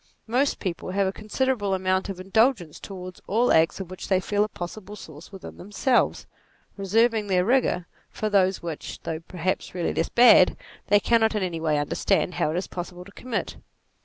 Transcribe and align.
Most 0.25 0.57
people 0.57 0.89
have 0.89 1.05
a 1.05 1.11
considerable 1.13 1.75
amount 1.75 2.09
of 2.09 2.19
indulgence 2.19 2.79
towards 2.79 3.21
all 3.27 3.53
acts 3.53 3.79
of 3.79 3.91
which 3.91 4.07
they 4.07 4.19
feel 4.19 4.43
a 4.43 4.47
possible 4.47 4.95
source 4.95 5.31
within 5.31 5.57
them 5.57 5.71
selves, 5.71 6.25
reserving 6.75 7.27
their 7.27 7.45
rigour 7.45 7.85
for 8.09 8.27
those 8.27 8.63
which, 8.63 8.99
though 9.03 9.19
perhaps 9.19 9.75
really 9.75 9.93
less 9.93 10.09
bad, 10.09 10.57
they 10.87 10.99
cannot 10.99 11.35
in 11.35 11.43
any 11.43 11.59
way 11.61 11.77
under 11.77 11.93
stand 11.93 12.33
how 12.33 12.49
it 12.49 12.57
is 12.57 12.65
possible 12.65 13.05
to 13.05 13.11
commit. 13.11 13.57